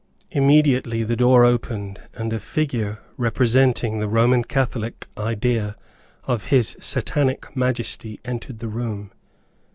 [0.31, 5.75] Immediately the door opened, and a figure representing the Roman Catholic idea
[6.23, 9.11] of his Satanic Majesty entered the room.